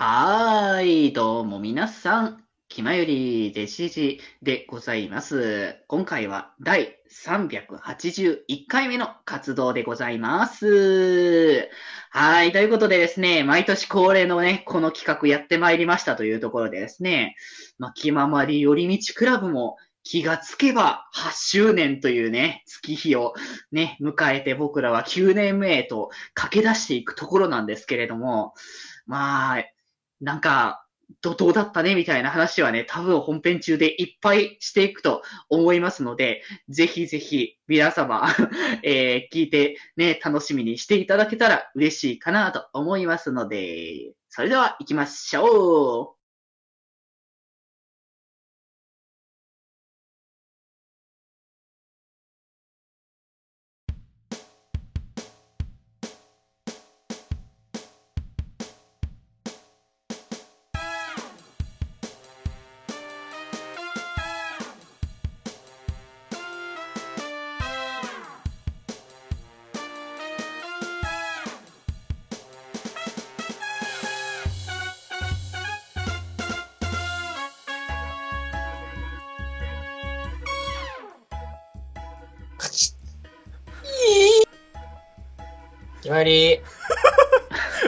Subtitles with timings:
[0.00, 5.74] はーい、どうも皆さん、気まよりでしじでございます。
[5.88, 8.38] 今回は第381
[8.68, 11.68] 回目の活動でございます。
[12.10, 17.34] はい、ということでですね、毎年恒例のね、この企画やってまいりましたというところでですね、
[17.80, 23.34] まあ、気ままり寄り道クラブも気がつけば8周年というね、月日を
[23.72, 28.54] ね、迎えて僕らは9年目へと駆け出していくところなんですけれども、
[29.04, 29.64] まあ、
[30.20, 30.84] なんか、
[31.22, 38.28] 怒涛だったね、みたいな話はね、多分本編中でいっぱいしていくと思いますので、ぜひぜひ皆様、
[38.82, 46.17] えー聞いてね、楽しみにしていただけたら嬉しいかなと思いますので、それでは行きましょう。
[86.08, 86.60] 決まり。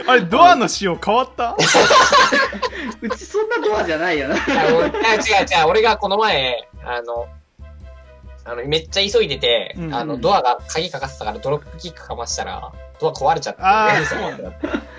[0.07, 1.55] あれ、ドアの仕様変わった？
[3.01, 4.35] うちそんなドアじゃないよな。
[4.35, 4.39] あ
[5.15, 7.27] 違う違う、俺がこの前、あの、
[8.45, 13.61] あの、めっちゃ急いでて、うんうんあの、ドアが鍵かかってたからドロップキックかましたら、ドア壊れちゃって。
[13.63, 14.49] あーそうなんだ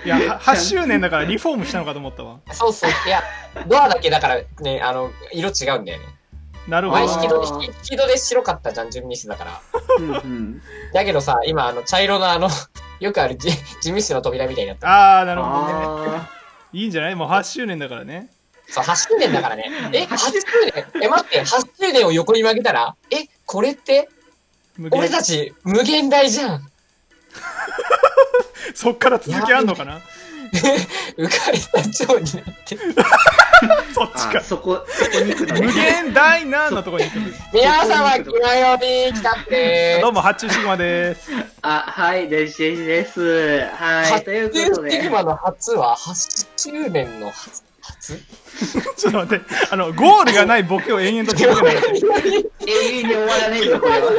[0.05, 2.37] いや、は8周年だからリフォームしたのかと思ったわ。
[2.51, 2.91] そうそう。
[3.07, 3.23] いや、
[3.67, 6.05] ドアだけだからね、あの、色違うんだよね。
[6.67, 9.61] なるほど前引き戸で、引き戸で白かったじゃん、純ミスだから。
[9.97, 10.61] うんうん
[10.93, 12.49] だけどさ、今、あの、茶色のあの、
[13.03, 13.49] よくあるジ
[13.81, 14.87] ジミスの扉みたいになった。
[14.87, 16.17] ああ、なるほどね。
[16.19, 16.29] あ
[16.71, 17.15] いいんじゃない？
[17.15, 18.29] もう8周年だからね。
[18.69, 19.69] そう、8周年だからね。
[19.93, 20.31] え、8周
[20.73, 20.85] 年？
[21.03, 24.07] え、待って、8周年を横に曲げたら、え、これって、
[24.91, 26.61] 俺たち無限大じゃん。
[28.73, 29.99] そっから続きあんのかな？
[31.17, 32.77] 浮 かれた蝶になって。
[34.07, 34.41] そっちか。
[34.41, 37.19] そこ、そこに行くのね無限大なのとこに行く。
[37.53, 41.31] 皆様、気まより来たってどうも、発注シグマです。
[41.61, 43.61] あ、はい、デジデジです。
[43.71, 44.91] はい、ということで。
[44.91, 47.63] シグマの初は8周年の初？
[47.81, 48.19] 初？
[48.97, 51.89] ちょっと待って、あの、ゴールがないボケを延々と続けないで。
[52.67, 54.11] 永遠に終わらねえぞ、これは。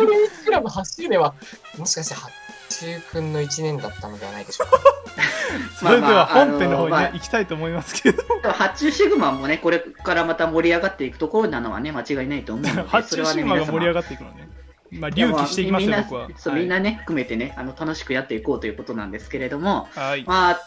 [0.44, 1.34] クラブ8周年は、
[1.78, 2.30] もしかして八
[2.70, 4.80] 中くんの1年だったのではないでしょうか。
[5.76, 8.22] それでは本編の方にあのまあね、行きたいと思いますけど。
[8.42, 14.48] 発注シグマもね、これからまた盛り上がっていくところなのはね、間違いないと思うので、発注シグマが盛り上ががっていくのね。
[14.90, 16.28] まあ、隆起していきますよ、僕は。
[16.54, 20.24] みんなね、含めてね、あの、楽しくやっていこうということなんですけれども、はい。
[20.26, 20.60] まあ、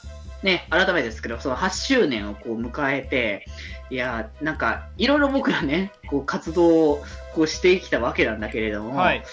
[0.44, 3.46] ね、改めてですけど、その8周年をこう迎えて、
[3.90, 9.24] いや、なんか、いろいろ僕らね、こう活動をこうしてきたわけなんだけれども、はい。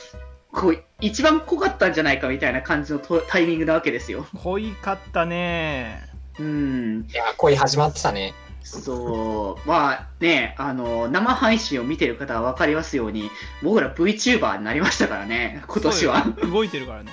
[0.54, 4.26] こう、一番濃かったんじゃないかみたいな感じのとタイミングなわけですよ。
[4.42, 6.03] 濃いかったね。
[6.38, 7.06] うん。
[7.10, 8.34] いや、恋始まってたね。
[8.62, 13.31] そう、まあね、あの、生配信を見てる方は分かりますように、
[13.62, 16.25] 僕ら VTuber になりましたからね、今年は。
[16.50, 17.10] 動いてるからね。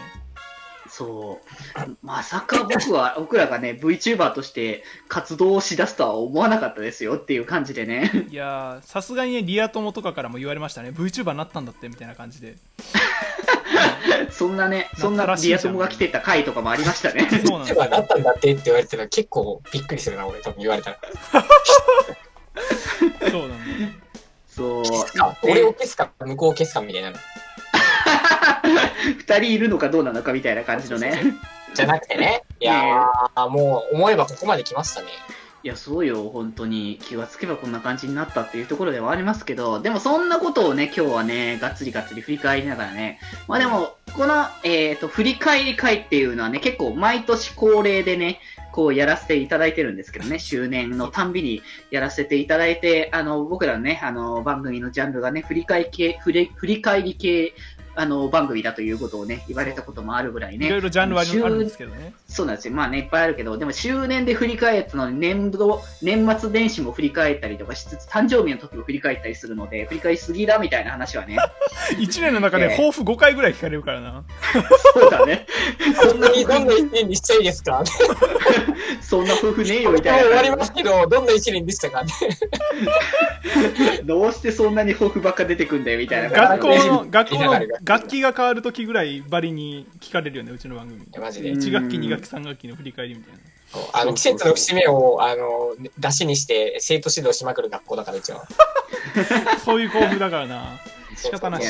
[0.87, 1.97] そう。
[2.01, 8.27] まさか僕は、僕らがね、VTuber として活動をしだすとは思わなかったですよっていう感じでね。
[8.29, 10.89] いやー、さすがにね、リア友とかからも言われましたね。
[10.89, 12.55] VTuber になったんだって、みたいな感じで。
[14.31, 17.27] そんなね、そんなリア友が来てた回とかもありましたね。
[17.45, 20.99] そうなんでなったんだってって言われてたら結構びっくりするな、俺多分言われたら。
[23.29, 23.91] そうなんだよ。
[24.47, 24.83] そう。
[25.43, 27.17] 俺を消すか向こうを消すかみたいなの。
[29.17, 31.21] 二人いるのかどうなのかみたいな感じのね。
[31.73, 32.43] じゃなくてね。
[32.59, 35.07] いやー、もう思えばここまで来ましたね。
[35.63, 36.97] いや、そうよ、本当に。
[37.03, 48.39] 気がつけばこんな感じになったっていうところではありますけど、でもそんなことをね、今日はね、がっつりがっつり振り返りながらね、まあでも、この、えっ、と、振り返り会っていうのはね、結構毎年恒例でね、
[48.71, 57.53] こうやらせていただいてるんですけどね、周年のたんびにやらせていただいて、あの、僕らのね、あの、番組のジャンルがね、振り返り系、振り振り返り系、
[57.95, 60.67] あの、番組だということをね、言われたこともあるぐらいね。
[60.67, 62.13] いろいろジャンルはあ周るんですけどね。
[62.27, 62.73] そうなんですよ。
[62.73, 71.37] まあね、いっぱいあるけど、でも周年で振り返ったのに、年度、年末年始も振り返ったりとかしつつ、誕生日の時も振り返ったりするので、振り返りすぎだみたいな話はね。
[71.99, 74.23] 1年の中で抱負5回ぐらい聞かれるからな。
[74.93, 75.45] そうだね。
[76.01, 77.83] そんなにどんな一年にしちゃいいですか？
[79.01, 82.03] そんな夫婦ねえよみたい終わりなますけど、どんな一年でしたか？
[82.03, 82.11] ね。
[84.05, 86.89] どうしてそんなに抱負ばっか出てくんだよみたいな感学じで。
[86.89, 87.51] 校の、学校の
[87.83, 91.01] 楽器が変わる時ぐらいバリに聞かれるよね、うちの番組。
[91.11, 91.51] やマジで。
[91.51, 93.39] 1学期、2学期、3学期の振り返りみたいな。
[93.93, 98.45] あの、季節の節目を、あの、出しにして、生徒指導しまくる学校だから、うちは。
[99.65, 100.79] そういう校風だからな。
[101.15, 101.63] 仕方ない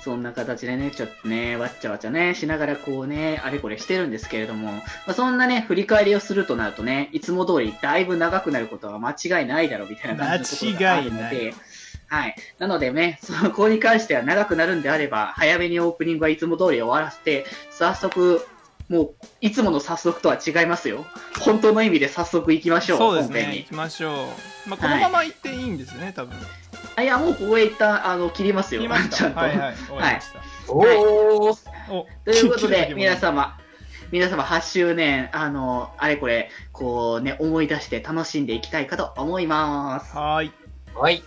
[0.00, 11.54] そんな形でね、ちょっとね、わっちゃわちゃね、しながらこうね、あれこれしてるんですけれども、まあ、そんなね、振り返りをするとなるとね、いつも通りだいぶ長くなることは間違いないだろうみたいな感じのところがあるの間違いで、
[12.08, 12.34] はい。
[12.58, 18.46] なのでね、 そこに関しては長くなるんであれば、早めにオープニングはいつも通り終わらせて、早速、
[18.88, 21.04] もう、いつもの早速とは違いますよ。
[21.40, 23.40] 本当の意味で早速行きましょう、そうですね。
[23.40, 23.68] 本編に行。
[23.68, 24.12] きましょ
[24.66, 24.68] う。
[24.68, 26.34] まあ、このまま行っていいんですね、多分。
[26.96, 28.80] あいや、もうここへ一旦、あの、切りますよ。
[28.80, 29.36] 切りましちゃんと。
[29.36, 29.40] た。
[29.42, 29.76] はいはい。
[29.76, 30.40] 終わりました。
[30.68, 31.58] おー。
[31.90, 33.58] おということで、皆様、
[34.10, 40.16] 皆様8周年、あの、あれこれ、こうね、思い出して楽しんでいきたいかと思います。
[40.16, 40.52] はーい。
[40.94, 41.22] はい。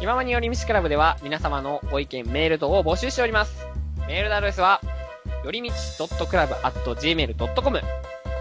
[0.00, 3.66] 今まによりみちクラブでは皆様のご意見、メール等を募集しております。
[4.06, 4.82] メールのアドレスは、
[5.42, 7.80] よりみち .club.gmail.com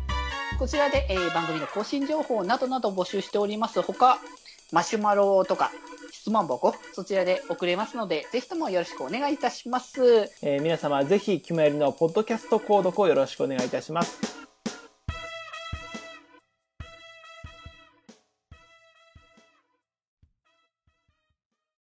[0.58, 4.19] こちらで、えー番組の更新情報などなど募集しておりますほか、
[4.73, 5.73] マシュマロとか、
[6.11, 10.31] 質問箱、そちらで送れますので、ぜひともよろしくお願いいたします。
[10.43, 14.38] えー皆様ぜひ、キムエリのポッドキャスト購読をよろしくお願いいたします。